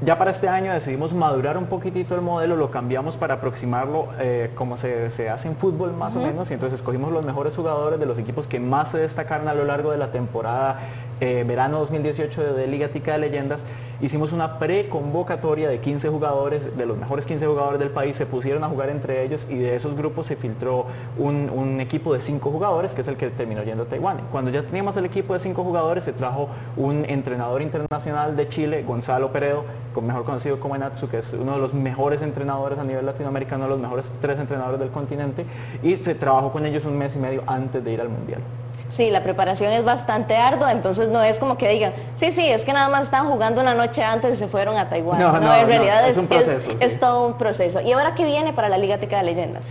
[0.04, 4.50] Ya para este año decidimos madurar un poquitito el modelo, lo cambiamos para aproximarlo eh,
[4.54, 7.98] como se, se hace en fútbol más o menos, y entonces escogimos los mejores jugadores
[7.98, 10.78] de los equipos que más se destacaron a lo largo de la temporada
[11.20, 13.64] eh, verano 2018 de, Liga Tica de Leyendas,
[14.00, 18.64] hicimos una preconvocatoria de 15 jugadores, de los mejores 15 jugadores del país, se pusieron
[18.64, 20.86] a jugar entre ellos y de esos grupos se filtró
[21.18, 24.18] un, un equipo de 5 jugadores, que es el que terminó yendo a Taiwán.
[24.32, 28.82] Cuando ya teníamos el equipo de 5 jugadores, se trajo un entrenador internacional de Chile,
[28.86, 32.84] Gonzalo Peredo, con- mejor conocido como Enatsu, que es uno de los mejores entrenadores a
[32.84, 35.46] nivel latinoamericano, los mejores tres entrenadores del continente,
[35.82, 38.40] y se trabajó con ellos un mes y medio antes de ir al Mundial.
[38.88, 42.64] Sí, la preparación es bastante ardua, entonces no es como que digan, sí, sí, es
[42.64, 45.18] que nada más estaban jugando una noche antes y se fueron a Taiwán.
[45.18, 46.76] No, No, no, en no, realidad es es, un proceso, es- sí.
[46.80, 47.80] es todo un proceso.
[47.80, 49.64] ¿Y ahora qué viene para la Liga Tica de Leyendas?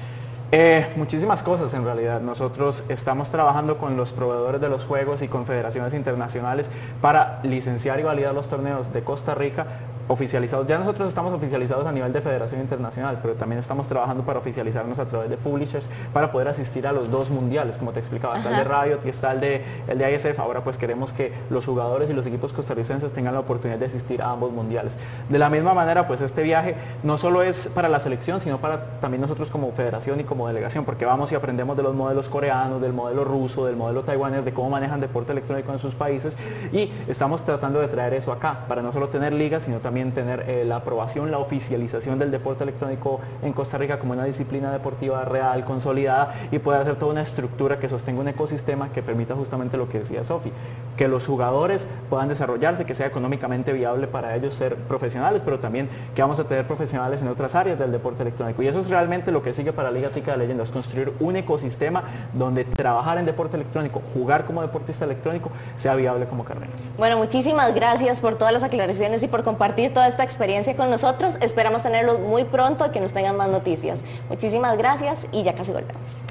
[0.55, 2.21] Eh, muchísimas cosas en realidad.
[2.21, 6.67] Nosotros estamos trabajando con los proveedores de los juegos y confederaciones internacionales
[7.01, 9.65] para licenciar y validar los torneos de Costa Rica
[10.07, 10.67] oficializados.
[10.67, 14.99] Ya nosotros estamos oficializados a nivel de Federación Internacional, pero también estamos trabajando para oficializarnos
[14.99, 18.49] a través de publishers para poder asistir a los dos mundiales, como te explicaba, está
[18.49, 18.63] el de.
[18.63, 20.39] Riot y está el de, el de ISF.
[20.39, 24.21] Ahora pues queremos que los jugadores y los equipos costarricenses tengan la oportunidad de asistir
[24.21, 24.97] a ambos mundiales.
[25.29, 28.99] De la misma manera, pues este viaje no solo es para la selección, sino para
[28.99, 32.81] también nosotros como federación y como delegación, porque vamos y aprendemos de los modelos coreanos,
[32.81, 36.37] del modelo ruso, del modelo taiwanés, de cómo manejan deporte electrónico en sus países
[36.71, 40.45] y estamos tratando de traer eso acá, para no solo tener ligas, sino también tener
[40.49, 45.23] eh, la aprobación, la oficialización del deporte electrónico en Costa Rica como una disciplina deportiva
[45.23, 49.77] real, consolidada y poder hacer toda una estructura que sostenga un ecosistema que permita justamente
[49.77, 50.51] lo que decía Sofi,
[50.97, 55.89] que los jugadores puedan desarrollarse, que sea económicamente viable para ellos ser profesionales, pero también
[56.15, 58.63] que vamos a tener profesionales en otras áreas del deporte electrónico.
[58.63, 62.03] Y eso es realmente lo que sigue para Liga Tica de Leyendas, construir un ecosistema
[62.33, 66.71] donde trabajar en deporte electrónico, jugar como deportista electrónico, sea viable como carrera.
[66.97, 71.37] Bueno, muchísimas gracias por todas las aclaraciones y por compartir toda esta experiencia con nosotros.
[71.41, 73.99] Esperamos tenerlos muy pronto y que nos tengan más noticias.
[74.29, 76.23] Muchísimas gracias y ya casi volvemos.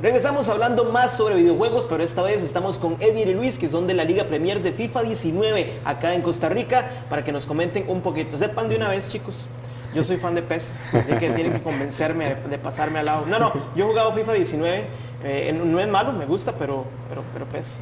[0.00, 3.88] Regresamos hablando más sobre videojuegos, pero esta vez estamos con Eddie y Luis, que son
[3.88, 7.84] de la Liga Premier de FIFA 19 acá en Costa Rica, para que nos comenten
[7.88, 8.38] un poquito.
[8.38, 9.48] Sepan de una vez, chicos.
[9.92, 13.26] Yo soy fan de PES, así que tienen que convencerme de pasarme al lado.
[13.26, 14.86] No, no, yo he jugado FIFA 19,
[15.24, 17.80] eh, no es malo, me gusta, pero, pero, pero PES.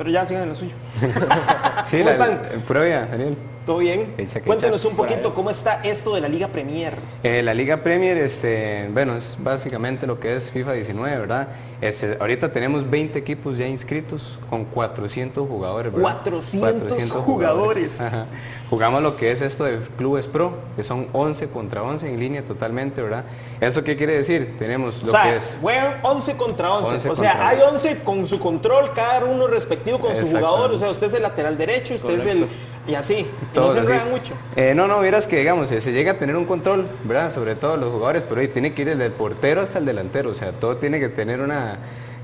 [0.00, 0.72] Pero ya sigan en lo suyo.
[1.84, 2.40] Sí, ¿Cómo la, están?
[2.54, 3.36] el prueba, Daniel.
[3.66, 4.14] ¿Todo bien?
[4.16, 4.88] Echa que Cuéntenos echa.
[4.88, 6.94] un poquito cómo está esto de la Liga Premier.
[7.22, 11.48] Eh, la Liga Premier, este, bueno, es básicamente lo que es FIFA 19, ¿verdad?
[11.80, 16.20] Este, ahorita tenemos 20 equipos ya inscritos con 400 jugadores, ¿verdad?
[16.22, 18.00] 400 jugadores.
[18.00, 18.26] Ajá.
[18.70, 22.44] Jugamos lo que es esto de clubes pro, que son 11 contra 11 en línea
[22.44, 23.24] totalmente, ¿verdad?
[23.60, 24.56] ¿Esto qué quiere decir?
[24.58, 25.58] Tenemos lo o sea, que es...
[25.60, 26.92] juegan 11 contra 11.
[26.92, 27.88] 11 o sea, contra hay 11.
[27.88, 30.72] 11 con su control, cada uno respectivo con su jugador.
[30.72, 32.46] O sea, usted es el lateral derecho, usted es el...
[32.90, 33.14] Y así.
[33.18, 34.34] Y no Todos se enredan mucho.
[34.56, 37.30] Eh, no, no, vieras que digamos, eh, se llega a tener un control, ¿verdad?
[37.30, 40.30] Sobre todo los jugadores, pero ahí tiene que ir desde el portero hasta el delantero,
[40.30, 41.78] o sea, todo tiene que tener una,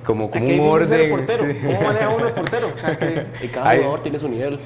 [0.05, 1.11] como, como un orden.
[1.11, 1.45] portero.
[1.45, 1.57] sí.
[1.65, 2.73] ¿Cómo maneja uno el portero?
[2.75, 3.79] O sea, que- Y cada Ahí.
[3.79, 4.59] jugador tiene su nivel.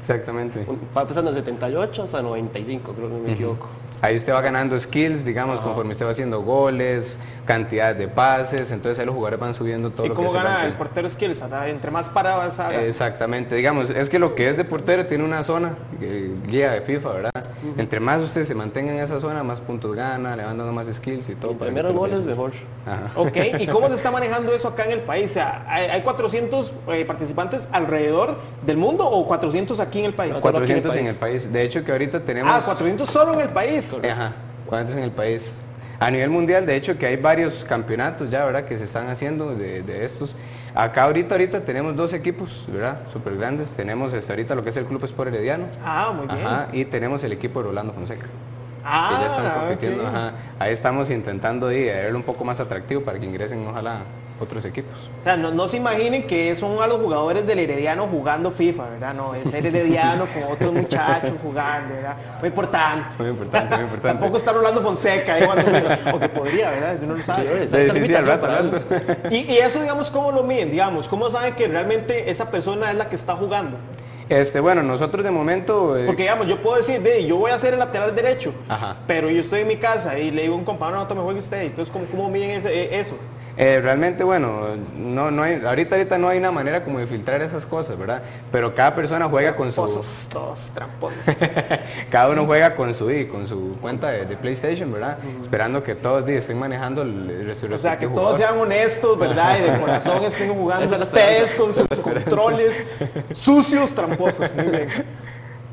[0.00, 0.64] Exactamente.
[0.96, 3.68] Va empezando de 78 hasta 95, creo que no me equivoco.
[4.00, 8.98] Ahí usted va ganando skills, digamos, conforme usted va haciendo goles, cantidad de pases, entonces
[9.00, 11.42] ahí los jugadores van subiendo todo ¿Y lo que cómo el gana el portero skills?
[11.66, 12.82] Entre más paradas haga.
[12.82, 16.82] Exactamente, digamos, es que lo que es de portero tiene una zona, eh, guía de
[16.82, 17.32] FIFA, ¿verdad?
[17.76, 20.86] Entre más usted se mantenga en esa zona, más puntos gana, le van dando más
[20.86, 21.56] skills y todo.
[21.58, 22.52] lo goles, mejor.
[22.86, 23.10] Ajá.
[23.16, 25.30] Ok, ¿y cómo se está manejando eso acá en el país?
[25.30, 30.14] O sea, ¿hay, hay 400 eh, participantes alrededor del mundo o 400 aquí en el
[30.14, 30.34] país?
[30.40, 31.52] 400 en el país.
[31.52, 32.52] De hecho que ahorita tenemos...
[32.54, 33.87] Ah, 400 solo en el país.
[33.94, 34.32] Ajá,
[34.66, 35.60] 400 en el país.
[36.00, 38.64] A nivel mundial, de hecho que hay varios campeonatos ya, ¿verdad?
[38.64, 40.36] Que se están haciendo de, de estos.
[40.74, 43.00] Acá ahorita, ahorita tenemos dos equipos, ¿verdad?
[43.12, 43.70] Súper grandes.
[43.70, 45.66] Tenemos este, ahorita lo que es el Club Sport Herediano.
[45.84, 46.46] Ah, muy bien.
[46.46, 48.26] Ajá, y tenemos el equipo de Rolando Fonseca.
[48.84, 50.06] Ah, que ya están compitiendo.
[50.06, 50.32] Ajá.
[50.58, 54.02] Ahí estamos intentando de verlo un poco más atractivo para que ingresen, ojalá,
[54.40, 54.96] otros equipos.
[55.20, 58.88] O sea, no, no se imaginen que son a los jugadores del Herediano jugando FIFA,
[58.90, 59.14] ¿verdad?
[59.14, 62.16] No, es el Herediano con otros muchachos jugando, ¿verdad?
[62.40, 63.06] Muy importante.
[63.18, 64.18] Muy importante, muy importante.
[64.18, 66.96] Tampoco está Rolando Fonseca, ahí jugando FIFA, o que podría, ¿verdad?
[67.02, 67.68] Uno no sabe.
[67.68, 68.86] Sí, sí, sí, al rato, al rato.
[69.30, 70.70] Y, y eso, digamos, ¿cómo lo miden?
[70.70, 73.76] Digamos, ¿cómo saben que realmente esa persona es la que está jugando?
[74.28, 75.96] Este, bueno, nosotros de momento...
[75.96, 78.96] eh, Porque, digamos, yo puedo decir, ve, yo voy a ser el lateral derecho, Ajá.
[79.06, 81.38] pero yo estoy en mi casa y le digo a un compañero, no, tome juegue
[81.38, 81.62] usted.
[81.62, 83.16] Entonces, ¿cómo, cómo miden ese- eh, eso?
[83.60, 87.42] Eh, realmente, bueno, no, no hay, ahorita, ahorita no hay una manera como de filtrar
[87.42, 88.22] esas cosas, ¿verdad?
[88.52, 89.82] Pero cada persona juega con su...
[89.82, 91.24] Tramposos, todos tramposos.
[92.10, 95.18] cada uno juega con su, y con su cuenta de, de PlayStation, ¿verdad?
[95.42, 99.58] Esperando que todos estén manejando el, el, O sea, que todos sean honestos, ¿verdad?
[99.58, 102.84] Y de corazón estén jugando es ustedes con sus controles
[103.32, 104.54] sucios, tramposos.
[104.54, 104.88] Muy bien.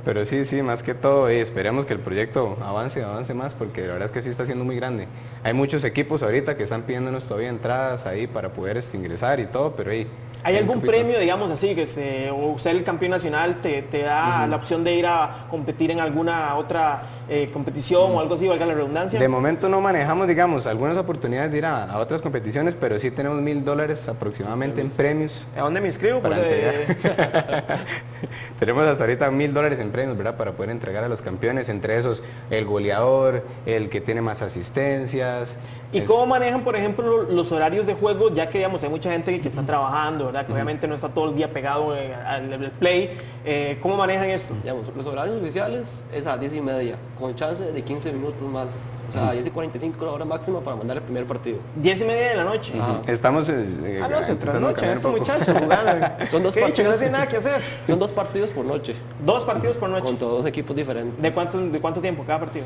[0.06, 3.82] Pero sí, sí, más que todo, y esperemos que el proyecto avance, avance más, porque
[3.82, 5.08] la verdad es que sí está siendo muy grande.
[5.44, 9.48] Hay muchos equipos ahorita que están pidiéndonos todavía entradas ahí para poder este, ingresar y
[9.48, 10.08] todo, pero ahí...
[10.44, 14.46] ¿Hay algún premio, digamos así, que se, o ser el campeón nacional te, te da
[14.46, 18.66] la opción de ir a competir en alguna otra eh, competición o algo así, valga
[18.66, 19.20] la redundancia?
[19.20, 23.12] De momento no manejamos, digamos, algunas oportunidades de ir a, a otras competiciones, pero sí
[23.12, 25.46] tenemos mil dólares aproximadamente en premios.
[25.58, 26.20] ¿A dónde me inscribo?
[26.20, 27.78] Para Porque- entregar.
[28.60, 30.36] tenemos hasta ahorita mil dólares en premios, ¿verdad?
[30.38, 35.58] Para poder entregar a los campeones, entre esos el goleador, el que tiene más asistencias.
[35.92, 38.34] ¿Y es- cómo manejan, por ejemplo, los horarios de juego?
[38.34, 40.46] Ya que, digamos, hay mucha gente que está trabajando, ¿verdad?
[40.46, 43.18] Que obviamente no está todo el día pegado eh, al play.
[43.48, 44.56] Eh, ¿Cómo manejan esto?
[44.64, 48.70] Digamos, los horarios oficiales es a 10 y media, con chance de 15 minutos más.
[49.08, 51.60] O sea, 10 y 45 la hora máxima para mandar el primer partido.
[51.76, 52.74] 10 y media de la noche.
[52.80, 53.02] Ajá.
[53.06, 53.48] Estamos...
[53.50, 56.08] eh, eh, Ah, no, se intentando trasnochan estos muchachos jugando.
[56.32, 56.84] Son dos ¿Qué dicho?
[56.84, 56.92] partidos.
[56.92, 57.62] No tienen nada que hacer.
[57.86, 58.96] Son dos partidos por noche.
[59.24, 60.04] Dos partidos por noche.
[60.06, 61.22] Con todos dos equipos diferentes.
[61.22, 62.66] ¿De cuánto, ¿De cuánto tiempo cada partido?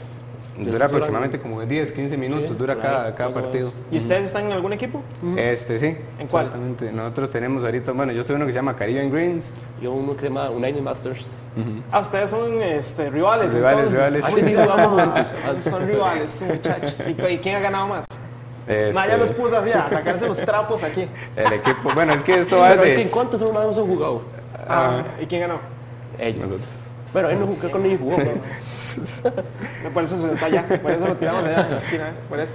[0.58, 3.72] Dura aproximadamente como 10, 15 minutos, dura cada, cada partido.
[3.92, 5.02] ¿Y ustedes están en algún equipo?
[5.38, 5.98] Este, sí.
[6.18, 6.48] ¿En cuál?
[6.48, 6.92] Exactamente.
[6.92, 9.54] Nosotros tenemos ahorita, bueno, yo estoy uno que se llama Caribbean Greens.
[9.82, 11.26] Yo uno que se llama United Masters.
[11.92, 13.54] Ah, ustedes son este, rivales.
[13.54, 14.44] Rivales, entonces.
[14.44, 15.34] rivales.
[15.44, 15.70] Ah, Sí, sí.
[15.70, 17.08] Son rivales, muchachos.
[17.08, 18.06] ¿Y quién ha ganado más?
[18.68, 21.08] Este, Ma, ya los puse así a sacarse los trapos aquí.
[21.36, 24.22] El equipo, bueno, es que esto va en cuántos hermanos han jugado?
[24.68, 25.60] Ah, ¿Y quién ganó?
[26.20, 26.42] Ellos.
[26.42, 26.79] nosotros.
[27.14, 28.18] Pero él no jugó con ni jugó.
[28.18, 32.14] pero- Por eso se está allá, por eso lo tiramos allá en la esquina, ¿eh?
[32.30, 32.54] por eso.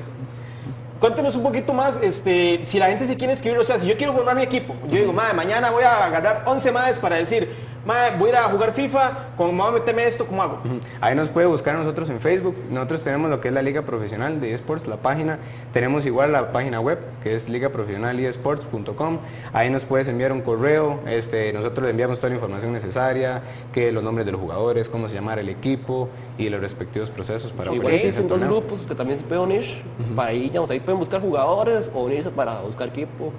[1.01, 3.97] Cuéntenos un poquito más, este, si la gente se quiere escribir, o sea, si yo
[3.97, 7.51] quiero formar mi equipo, yo digo, madre, mañana voy a agarrar 11 madres para decir,
[7.85, 10.27] voy a ir a jugar FIFA, ¿cómo me voy a meterme esto?
[10.27, 10.61] ¿Cómo hago?
[11.01, 12.57] Ahí nos puede buscar a nosotros en Facebook.
[12.71, 15.39] Nosotros tenemos lo que es la Liga Profesional de eSports, la página.
[15.73, 19.19] Tenemos igual la página web, que es ligaprofesionalesports.com.
[19.53, 21.01] Ahí nos puedes enviar un correo.
[21.07, 23.43] Este, nosotros le enviamos toda la información necesaria,
[23.73, 27.53] que los nombres de los jugadores, cómo se llama el equipo y los respectivos procesos
[27.53, 29.83] para Igual existen dos grupos que también se pueden unir.
[30.17, 33.33] Para ahí, digamos, ahí pueden buscar jugadores o unirse para buscar equipo.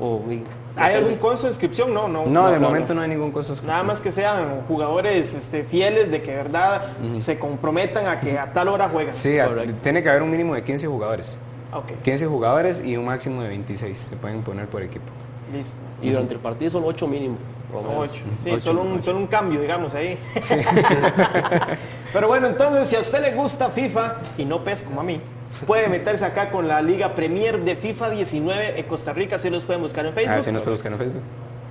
[0.00, 0.44] o, y-
[0.76, 1.94] ¿Hay algún costo de inscripción?
[1.94, 2.26] No, no.
[2.26, 3.54] No, de no, momento no hay ningún costo.
[3.66, 6.82] Nada más que sean jugadores este, fieles de que de verdad
[7.20, 9.14] se comprometan a que a tal hora juegan.
[9.14, 9.48] Sí, a-
[9.82, 11.38] tiene que haber un mínimo de 15 jugadores.
[11.72, 15.06] Ok, 15 jugadores y un máximo de 26 se pueden poner por equipo.
[15.52, 15.76] listo.
[16.02, 17.36] y durante el partido son ocho mínimo.
[17.72, 18.10] por lo Son menos.
[18.12, 18.22] ocho.
[18.44, 19.02] Sí, Ocho, solo, un, ocho.
[19.02, 20.18] solo un cambio, digamos, ahí.
[22.12, 25.20] Pero bueno, entonces, si a usted le gusta FIFA y no PES como a mí,
[25.66, 29.64] puede meterse acá con la Liga Premier de FIFA 19 en Costa Rica, si los
[29.64, 30.34] pueden buscar en Facebook.
[30.38, 31.22] Ah, sí, nos pueden buscar en Facebook.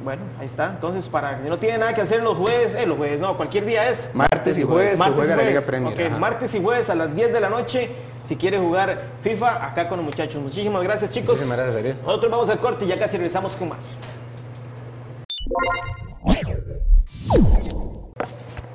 [0.03, 0.69] Bueno, ahí está.
[0.69, 3.65] Entonces, para que no tiene nada que hacer los jueves, eh, los jueves, no, cualquier
[3.65, 4.07] día es.
[4.13, 5.65] Martes y jueves se Martes y juega la Liga jueves.
[5.65, 5.93] Premier.
[5.93, 6.19] Ok, ajá.
[6.19, 7.89] martes y jueves a las 10 de la noche,
[8.23, 10.41] si quiere jugar FIFA, acá con los muchachos.
[10.41, 11.29] Muchísimas gracias, chicos.
[11.29, 11.97] Muchísimas gracias, Ariel.
[12.05, 13.99] Nosotros vamos al corte y ya casi regresamos con más.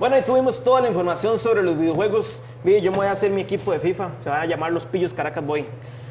[0.01, 2.41] Bueno, y tuvimos toda la información sobre los videojuegos.
[2.65, 4.13] Mire, yo me voy a hacer mi equipo de FIFA.
[4.19, 5.67] Se va a llamar los Pillos Caracas Boy.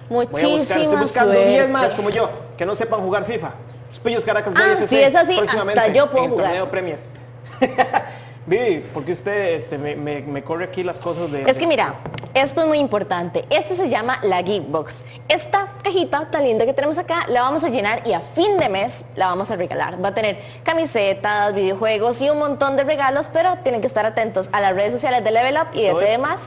[0.10, 1.50] Voy a buscar, estoy Muchísima buscando suerte.
[1.52, 3.52] 10 más como yo, que no sepan jugar FIFA.
[3.90, 6.46] Los Pillos Caracas Boy Ah, FC, si es así, próximamente hasta yo puedo en jugar.
[6.46, 7.00] torneo Premier.
[8.50, 11.44] Vivi, ¿por qué usted este, me, me- me corre aquí las cosas de...
[11.48, 11.94] Es que mira,
[12.34, 13.46] esto es muy importante.
[13.52, 15.04] Este se llama la Geekbox.
[15.28, 18.68] Esta cajita tan linda que tenemos acá la vamos a llenar y a fin de
[18.68, 20.04] mes la vamos a regalar.
[20.04, 24.50] Va a tener camisetas, videojuegos y un montón de regalos, pero tienen que estar atentos
[24.52, 26.42] a las redes sociales de Level Up y de Todo- TD Más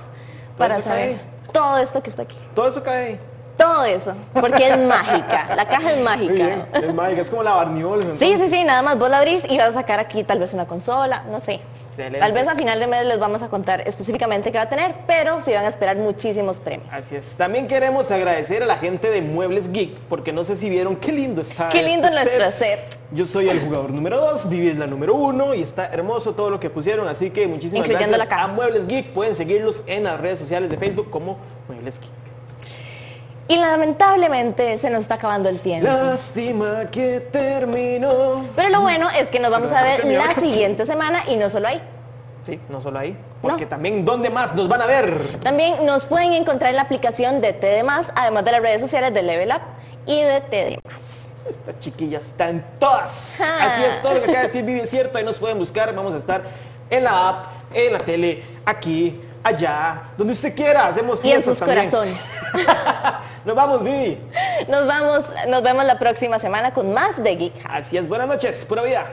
[0.58, 1.20] para saber
[1.52, 2.36] todo esto que está aquí.
[2.56, 3.20] Todo eso cae ahí.
[3.56, 5.54] Todo eso, porque es mágica.
[5.54, 6.32] La caja es mágica.
[6.32, 8.06] bien, es mágica, es como la Barnioles.
[8.18, 10.52] Sí, sí, sí, nada más vos la abrís y vas a sacar aquí tal vez
[10.54, 11.60] una consola, no sé.
[11.86, 12.20] Excelente.
[12.20, 14.94] Tal vez a final de mes les vamos a contar específicamente qué va a tener,
[15.06, 16.88] pero sí van a esperar muchísimos premios.
[16.90, 17.36] Así es.
[17.36, 21.12] También queremos agradecer a la gente de Muebles Geek, porque no sé si vieron qué
[21.12, 21.68] lindo está.
[21.68, 22.80] Qué lindo este nuestro set.
[23.12, 26.48] Yo soy el jugador número 2, Vivi es la número 1 y está hermoso todo
[26.48, 28.44] lo que pusieron, así que muchísimas Incluyendo gracias la caja.
[28.44, 29.12] a Muebles Geek.
[29.12, 31.36] Pueden seguirlos en las redes sociales de Facebook como
[31.68, 32.31] Muebles Geek.
[33.52, 35.86] Y lamentablemente se nos está acabando el tiempo.
[35.86, 38.46] Lástima que terminó.
[38.56, 40.48] Pero lo bueno es que nos vamos a ver la canción.
[40.48, 41.82] siguiente semana y no solo ahí.
[42.46, 45.38] Sí, no solo ahí, porque también ¿dónde más nos van a ver?
[45.42, 49.22] También nos pueden encontrar en la aplicación de TD además de las redes sociales de
[49.22, 49.60] Level Up
[50.06, 50.80] y de TD
[51.46, 53.38] Esta chiquilla está en todas.
[53.42, 53.66] Ah.
[53.66, 55.18] Así es, todo lo que acaba de decir Vivi cierto.
[55.18, 55.94] Ahí nos pueden buscar.
[55.94, 56.42] Vamos a estar
[56.88, 60.86] en la app, en la tele, aquí, allá, donde usted quiera.
[60.88, 61.90] Hacemos Y en fiestas sus también.
[61.90, 62.16] corazones.
[63.44, 64.18] Nos vamos, Vivi.
[64.68, 67.54] Nos vamos, nos vemos la próxima semana con más de Geek.
[67.68, 69.06] Así es, buenas noches, pura vida.